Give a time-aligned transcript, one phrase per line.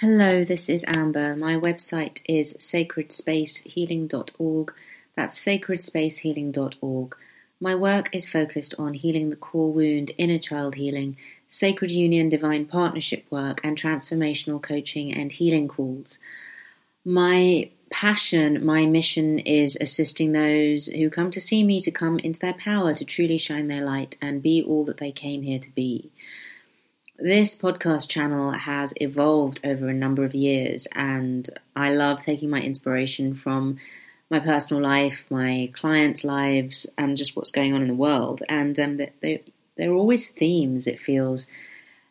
[0.00, 1.36] Hello, this is Amber.
[1.36, 4.74] My website is sacredspacehealing.org.
[5.14, 7.16] That's sacredspacehealing.org.
[7.60, 11.18] My work is focused on healing the core wound, inner child healing,
[11.48, 16.18] sacred union, divine partnership work, and transformational coaching and healing calls.
[17.04, 22.40] My passion, my mission is assisting those who come to see me to come into
[22.40, 25.68] their power, to truly shine their light and be all that they came here to
[25.68, 26.10] be.
[27.22, 31.46] This podcast channel has evolved over a number of years, and
[31.76, 33.76] I love taking my inspiration from
[34.30, 38.42] my personal life, my clients' lives, and just what's going on in the world.
[38.48, 41.46] And um, there are always themes, it feels,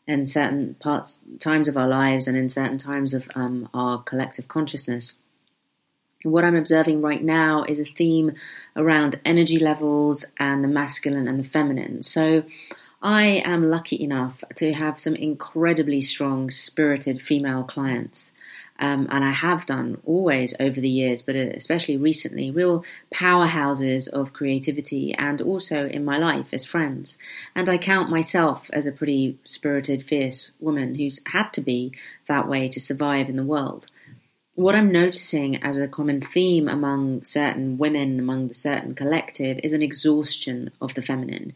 [0.05, 4.47] in certain parts, times of our lives, and in certain times of um, our collective
[4.47, 5.17] consciousness.
[6.21, 8.33] What I'm observing right now is a theme
[8.75, 12.03] around energy levels and the masculine and the feminine.
[12.03, 12.43] So,
[13.01, 18.33] I am lucky enough to have some incredibly strong, spirited female clients.
[18.77, 22.83] Um, and I have done always over the years, but especially recently, real
[23.13, 27.17] powerhouses of creativity and also in my life as friends.
[27.55, 31.93] And I count myself as a pretty spirited, fierce woman who's had to be
[32.27, 33.87] that way to survive in the world.
[34.55, 39.71] What I'm noticing as a common theme among certain women, among the certain collective, is
[39.71, 41.53] an exhaustion of the feminine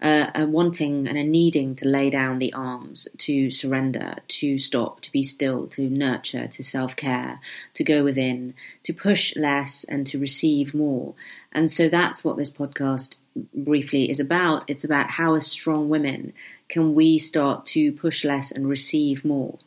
[0.00, 5.00] uh, a wanting and a needing to lay down the arms, to surrender, to stop,
[5.00, 7.40] to be still, to nurture, to self care,
[7.74, 11.14] to go within, to push less and to receive more.
[11.52, 13.16] And so that's what this podcast
[13.54, 14.64] briefly is about.
[14.68, 16.34] It's about how, as strong women,
[16.68, 19.58] can we start to push less and receive more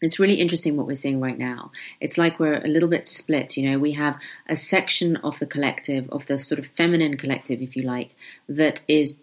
[0.00, 1.70] it's really interesting what we're seeing right now.
[2.00, 3.56] It's like we're a little bit split.
[3.56, 7.60] You know, we have a section of the collective, of the sort of feminine collective,
[7.60, 8.14] if you like,
[8.48, 9.18] that is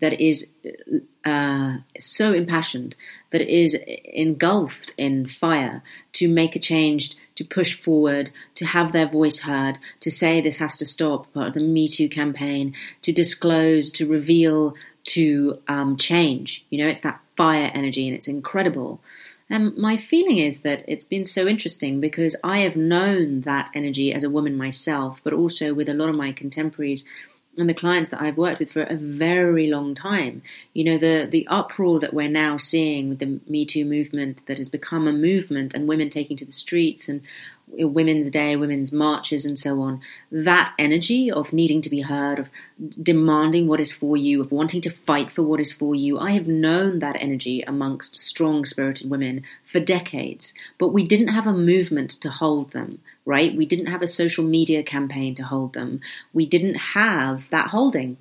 [0.00, 0.48] that is
[1.24, 2.96] uh, so impassioned,
[3.30, 9.08] that is engulfed in fire to make a change, to push forward, to have their
[9.08, 11.32] voice heard, to say this has to stop.
[11.34, 16.64] Part of the Me Too campaign, to disclose, to reveal, to um, change.
[16.70, 19.00] You know, it's that fire energy, and it's incredible.
[19.50, 24.12] And my feeling is that it's been so interesting because I have known that energy
[24.12, 27.04] as a woman myself, but also with a lot of my contemporaries
[27.58, 30.42] and the clients that I've worked with for a very long time.
[30.72, 34.58] You know, the the uproar that we're now seeing with the Me Too movement that
[34.58, 37.22] has become a movement and women taking to the streets and
[37.78, 40.00] Women's Day, women's marches, and so on,
[40.30, 42.50] that energy of needing to be heard, of
[43.00, 46.32] demanding what is for you, of wanting to fight for what is for you, I
[46.32, 50.54] have known that energy amongst strong spirited women for decades.
[50.78, 53.56] But we didn't have a movement to hold them, right?
[53.56, 56.00] We didn't have a social media campaign to hold them.
[56.32, 58.16] We didn't have that holding.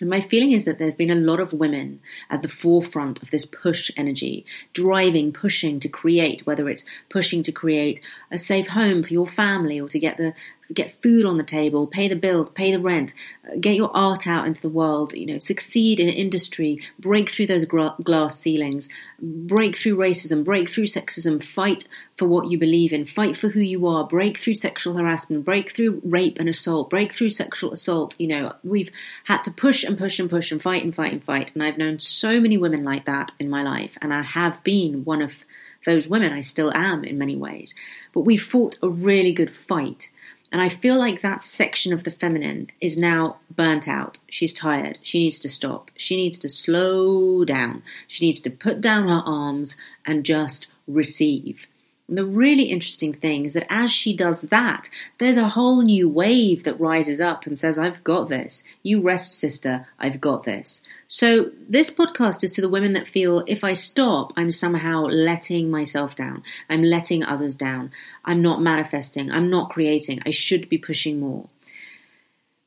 [0.00, 3.30] And my feeling is that there's been a lot of women at the forefront of
[3.30, 8.00] this push energy, driving, pushing to create, whether it's pushing to create
[8.30, 10.34] a safe home for your family or to get the
[10.74, 13.14] get food on the table, pay the bills, pay the rent,
[13.60, 17.64] get your art out into the world, you know, succeed in industry, break through those
[17.64, 18.88] glass ceilings,
[19.20, 21.86] break through racism, break through sexism, fight
[22.16, 25.74] for what you believe in, fight for who you are, break through sexual harassment, break
[25.74, 28.14] through rape and assault, break through sexual assault.
[28.18, 28.90] You know, we've
[29.24, 31.54] had to push and push and push and fight and fight and fight.
[31.54, 35.04] And I've known so many women like that in my life, and I have been
[35.04, 35.32] one of
[35.84, 36.32] those women.
[36.32, 37.74] I still am in many ways.
[38.12, 40.10] But we fought a really good fight
[40.54, 44.20] and I feel like that section of the feminine is now burnt out.
[44.30, 45.00] She's tired.
[45.02, 45.90] She needs to stop.
[45.96, 47.82] She needs to slow down.
[48.06, 49.76] She needs to put down her arms
[50.06, 51.66] and just receive.
[52.08, 56.06] And the really interesting thing is that as she does that, there's a whole new
[56.08, 58.62] wave that rises up and says, I've got this.
[58.82, 59.86] You rest, sister.
[59.98, 60.82] I've got this.
[61.08, 65.70] So, this podcast is to the women that feel if I stop, I'm somehow letting
[65.70, 66.42] myself down.
[66.68, 67.90] I'm letting others down.
[68.24, 69.30] I'm not manifesting.
[69.30, 70.20] I'm not creating.
[70.26, 71.48] I should be pushing more.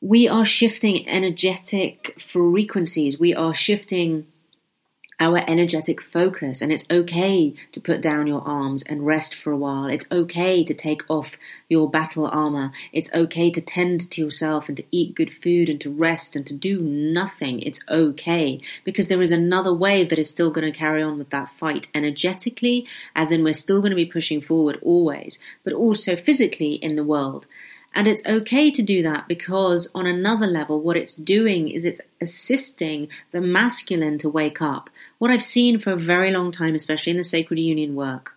[0.02, 3.20] We are shifting energetic frequencies.
[3.20, 4.28] We are shifting
[5.20, 6.62] our energetic focus.
[6.62, 9.88] And it's okay to put down your arms and rest for a while.
[9.88, 11.38] It's okay to take off
[11.70, 12.72] your battle armor.
[12.94, 16.46] It's okay to tend to yourself and to eat good food and to rest and
[16.48, 17.60] to do nothing.
[17.62, 21.32] It's okay because there is another wave that is still going to carry on with
[21.32, 22.86] that fight energetically,
[23.16, 27.04] as in we're still going to be pushing forward always, but also physically in the
[27.04, 27.48] world.
[27.94, 32.02] And it's okay to do that because, on another level, what it's doing is it's
[32.22, 34.90] assisting the masculine to wake up.
[35.18, 38.37] What I've seen for a very long time, especially in the sacred union work,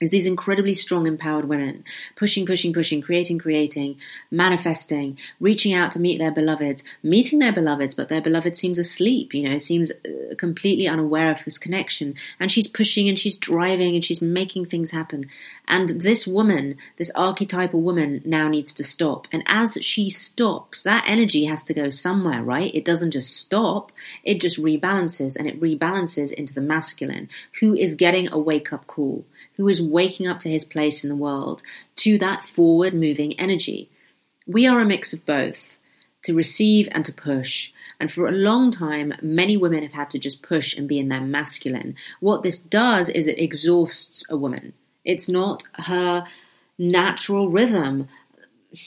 [0.00, 1.84] is these incredibly strong, empowered women
[2.16, 3.96] pushing, pushing, pushing, creating, creating,
[4.30, 9.34] manifesting, reaching out to meet their beloveds, meeting their beloveds, but their beloved seems asleep,
[9.34, 12.14] you know, seems uh, completely unaware of this connection.
[12.38, 15.30] And she's pushing and she's driving and she's making things happen.
[15.68, 19.26] And this woman, this archetypal woman, now needs to stop.
[19.32, 22.74] And as she stops, that energy has to go somewhere, right?
[22.74, 23.92] It doesn't just stop,
[24.24, 27.28] it just rebalances and it rebalances into the masculine,
[27.60, 29.24] who is getting a wake up call
[29.56, 31.62] who is waking up to his place in the world,
[31.96, 33.90] to that forward moving energy.
[34.46, 35.76] We are a mix of both,
[36.24, 37.70] to receive and to push.
[37.98, 41.08] And for a long time, many women have had to just push and be in
[41.08, 41.96] their masculine.
[42.20, 44.74] What this does is it exhausts a woman.
[45.04, 46.26] It's not her
[46.78, 48.08] natural rhythm.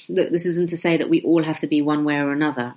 [0.10, 2.75] Look, this isn't to say that we all have to be one way or another.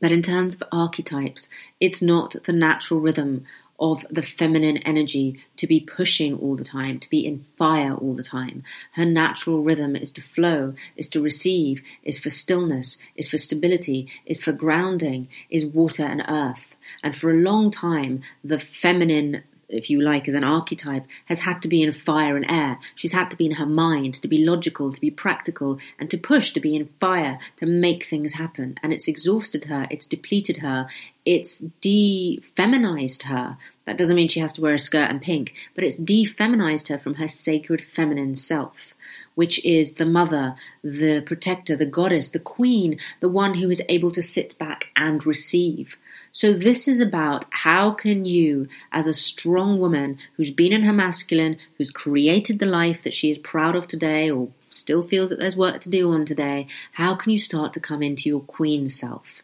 [0.00, 1.48] But in terms of archetypes,
[1.78, 3.44] it's not the natural rhythm
[3.80, 8.14] of the feminine energy to be pushing all the time, to be in fire all
[8.14, 8.62] the time.
[8.92, 14.08] Her natural rhythm is to flow, is to receive, is for stillness, is for stability,
[14.26, 16.76] is for grounding, is water and earth.
[17.02, 21.62] And for a long time, the feminine if you like, as an archetype, has had
[21.62, 22.78] to be in fire and air.
[22.94, 26.18] She's had to be in her mind, to be logical, to be practical, and to
[26.18, 28.76] push, to be in fire, to make things happen.
[28.82, 30.88] And it's exhausted her, it's depleted her,
[31.24, 33.56] it's de-feminized her.
[33.84, 36.98] That doesn't mean she has to wear a skirt and pink, but it's de-feminized her
[36.98, 38.94] from her sacred feminine self
[39.36, 44.10] which is the mother, the protector, the goddess, the queen, the one who is able
[44.10, 45.96] to sit back and receive.
[46.32, 50.92] So this is about how can you, as a strong woman who's been in her
[50.92, 55.40] masculine, who's created the life that she is proud of today or still feels that
[55.40, 58.86] there's work to do on today, how can you start to come into your queen
[58.88, 59.42] self?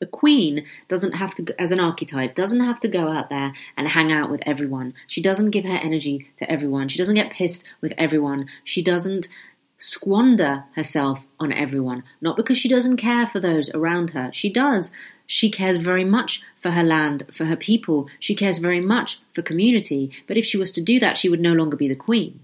[0.00, 3.88] The queen doesn't have to, as an archetype, doesn't have to go out there and
[3.88, 4.94] hang out with everyone.
[5.06, 6.88] She doesn't give her energy to everyone.
[6.88, 8.48] She doesn't get pissed with everyone.
[8.64, 9.28] She doesn't
[9.76, 12.04] squander herself on everyone.
[12.20, 14.30] Not because she doesn't care for those around her.
[14.32, 14.90] She does.
[15.32, 18.08] She cares very much for her land, for her people.
[18.18, 20.10] She cares very much for community.
[20.26, 22.40] But if she was to do that, she would no longer be the queen.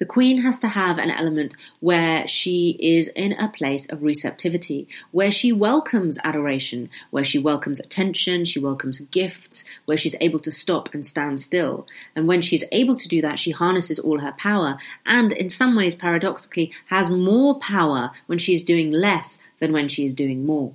[0.00, 4.88] The queen has to have an element where she is in a place of receptivity,
[5.12, 10.50] where she welcomes adoration, where she welcomes attention, she welcomes gifts, where she's able to
[10.50, 11.86] stop and stand still.
[12.16, 14.76] And when she's able to do that, she harnesses all her power
[15.06, 19.86] and, in some ways, paradoxically, has more power when she is doing less than when
[19.86, 20.72] she is doing more.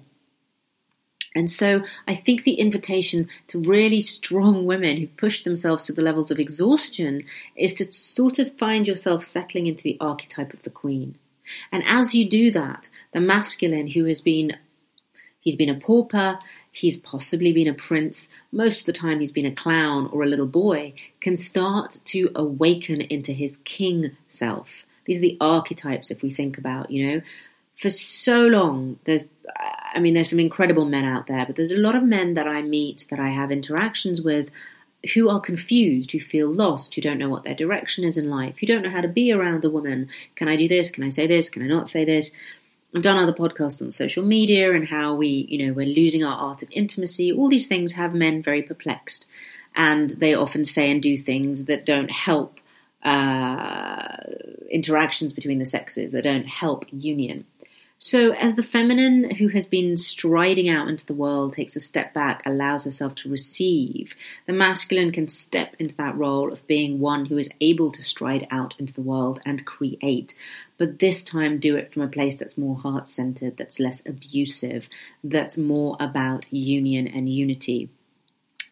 [1.37, 6.01] And so I think the invitation to really strong women who push themselves to the
[6.01, 7.25] levels of exhaustion
[7.55, 11.13] is to sort of find yourself settling into the archetype of the queen.
[11.71, 14.57] And as you do that, the masculine who has been
[15.39, 16.39] he's been a pauper,
[16.71, 20.27] he's possibly been a prince, most of the time he's been a clown or a
[20.27, 24.87] little boy, can start to awaken into his king self.
[25.05, 27.21] These are the archetypes if we think about, you know.
[27.77, 29.25] For so long, there's
[29.97, 32.47] I mean, there's some incredible men out there, but there's a lot of men that
[32.47, 34.51] I meet that I have interactions with
[35.15, 38.57] who are confused, who feel lost, who don't know what their direction is in life,
[38.59, 40.07] who don't know how to be around a woman.
[40.35, 40.91] Can I do this?
[40.91, 41.49] Can I say this?
[41.49, 42.29] Can I not say this?
[42.95, 46.37] I've done other podcasts on social media and how we, you know, we're losing our
[46.37, 47.31] art of intimacy.
[47.31, 49.25] All these things have men very perplexed,
[49.75, 52.59] and they often say and do things that don't help
[53.01, 54.15] uh,
[54.69, 57.45] interactions between the sexes, that don't help union.
[57.99, 62.13] So, as the feminine who has been striding out into the world takes a step
[62.13, 64.13] back, allows herself to receive,
[64.45, 68.47] the masculine can step into that role of being one who is able to stride
[68.51, 70.35] out into the world and create,
[70.77, 74.87] but this time do it from a place that's more heart centered, that's less abusive,
[75.23, 77.89] that's more about union and unity.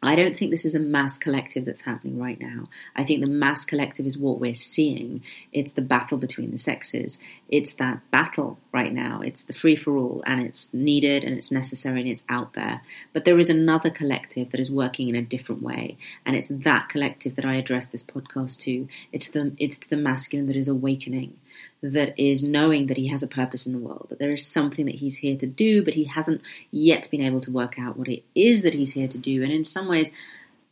[0.06, 2.70] I don't think this is a mass collective that's happening right now.
[2.96, 5.24] I think the mass collective is what we're seeing.
[5.52, 7.18] It's the battle between the sexes.
[7.50, 9.22] It's that battle right now.
[9.22, 12.82] It's the free for all, and it's needed and it's necessary and it's out there.
[13.14, 16.90] But there is another collective that is working in a different way, and it's that
[16.90, 18.88] collective that I address this podcast to.
[19.12, 21.38] It's the it's to the masculine that is awakening
[21.82, 24.86] that is knowing that he has a purpose in the world, that there is something
[24.86, 28.08] that he's here to do, but he hasn't yet been able to work out what
[28.08, 29.44] it is that he's here to do.
[29.44, 30.12] And in some ways,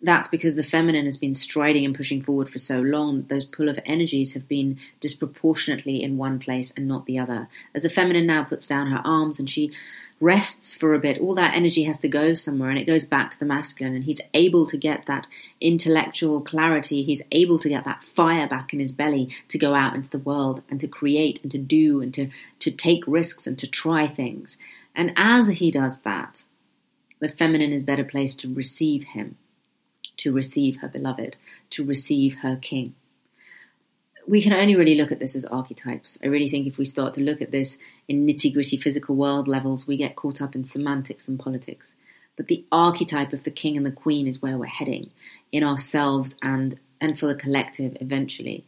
[0.04, 3.46] that's because the feminine has been striding and pushing forward for so long that those
[3.46, 7.48] pull of energies have been disproportionately in one place and not the other.
[7.74, 9.72] As the feminine now puts down her arms and she
[10.24, 13.30] rests for a bit, all that energy has to go somewhere and it goes back
[13.30, 13.94] to the masculine.
[13.94, 15.28] And he's able to get that
[15.60, 19.96] intellectual clarity, he's able to get that fire back in his belly to go out
[19.96, 23.60] into the world and to create and to do and to, to take risks and
[23.60, 24.58] to try things.
[24.96, 26.46] And as he does that,
[27.20, 29.38] the feminine is better placed to receive him,
[30.18, 31.38] to receive her beloved,
[31.72, 32.96] to receive her king.
[34.28, 36.18] We can only really look at this as archetypes.
[36.24, 37.78] I really think if we start to look at this
[38.08, 41.94] in nitty gritty physical world levels, we get caught up in semantics and politics.
[42.36, 45.12] But the archetype of the king and the queen is where we're heading
[45.52, 48.66] in ourselves and, and for the collective eventually.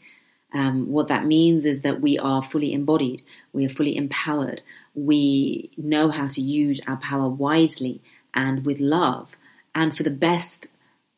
[0.53, 4.61] Um, what that means is that we are fully embodied, we are fully empowered,
[4.93, 8.01] we know how to use our power wisely
[8.33, 9.31] and with love
[9.73, 10.67] and for the best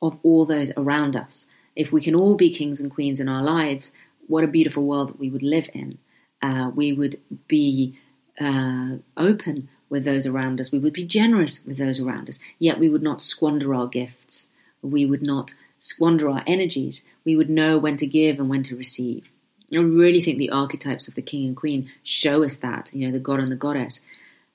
[0.01, 1.46] of all those around us.
[1.75, 3.91] If we can all be kings and queens in our lives,
[4.28, 5.98] what a beautiful world that we would live in.
[6.42, 7.98] Uh, we would be
[8.40, 10.72] uh, open with those around us.
[10.72, 12.40] We would be generous with those around us.
[12.60, 14.48] Yet we would not squander our gifts.
[14.82, 17.04] We would not squander our energies.
[17.26, 19.30] We would know when to give and when to receive.
[19.74, 23.12] I really think the archetypes of the king and queen show us that, you know,
[23.12, 24.02] the god and the goddess.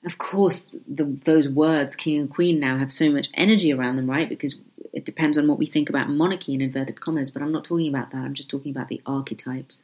[0.05, 4.09] Of course, the, those words, king and queen, now have so much energy around them,
[4.09, 4.27] right?
[4.27, 4.55] Because
[4.93, 7.89] it depends on what we think about monarchy in inverted commas, but I'm not talking
[7.89, 8.19] about that.
[8.19, 9.81] I'm just talking about the archetypes.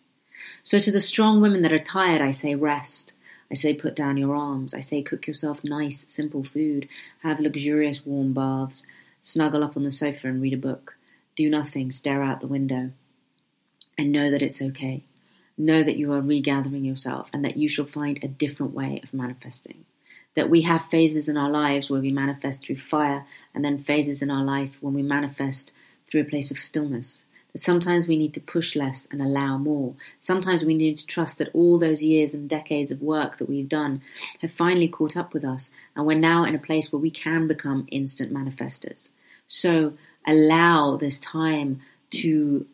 [0.63, 3.13] So to the strong women that are tired, I say rest.
[3.51, 4.75] I say put down your arms.
[4.75, 6.87] I say cook yourself nice, simple food.
[7.23, 8.83] Have luxurious warm baths.
[9.21, 10.95] Snuggle up on the sofa and read a book.
[11.35, 12.91] Do nothing, stare out the window.
[13.97, 15.03] And know that it's okay.
[15.57, 19.13] Know that you are regathering yourself and that you shall find a different way of
[19.13, 19.85] manifesting
[20.35, 24.21] that we have phases in our lives where we manifest through fire, and then phases
[24.21, 25.71] in our life when we manifest
[26.09, 27.23] through a place of stillness.
[27.53, 29.95] That sometimes we need to push less and allow more.
[30.19, 33.67] Sometimes we need to trust that all those years and decades of work that we've
[33.67, 34.01] done
[34.41, 37.47] have finally caught up with us, and we're now in a place where we can
[37.47, 39.09] become instant manifestors.
[39.47, 39.93] So
[40.27, 41.81] allow this time
[42.11, 42.67] to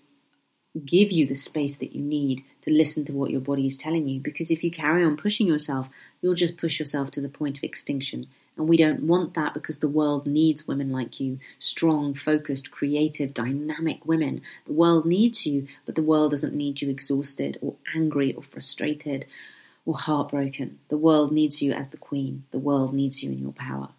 [0.80, 4.08] give you the space that you need to listen to what your body is telling
[4.08, 4.20] you.
[4.20, 5.90] Because if you carry on pushing yourself,
[6.22, 8.28] you'll just push yourself to the point of extinction.
[8.58, 13.34] And we don't want that because the world needs women like you strong, focused, creative,
[13.34, 14.42] dynamic women.
[14.66, 19.26] The world needs you, but the world doesn't need you exhausted or angry or frustrated
[19.86, 20.80] or heartbroken.
[20.90, 22.46] The world needs you as the queen.
[22.52, 23.90] The world needs you in your power.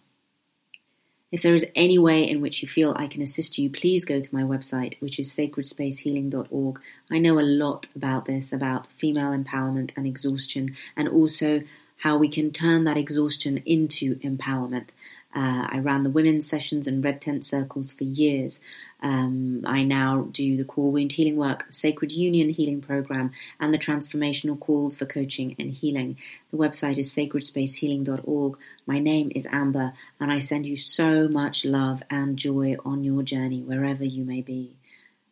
[1.29, 4.21] If there is any way in which you feel I can assist you, please go
[4.21, 6.79] to my website, which is sacredspacehealing.org.
[7.11, 11.63] I know a lot about this, about female empowerment and exhaustion, and also
[11.97, 14.89] how we can turn that exhaustion into empowerment.
[15.35, 18.59] Uh, I ran the women's sessions and red tent circles for years.
[19.01, 23.77] Um, I now do the core wound healing work, Sacred Union healing program, and the
[23.77, 26.17] transformational calls for coaching and healing.
[26.51, 28.57] The website is sacredspacehealing.org.
[28.85, 33.21] My name is Amber, and I send you so much love and joy on your
[33.21, 34.77] journey, wherever you may be.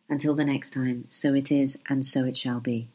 [0.08, 2.88] Until the next time, so it is, and so it shall be.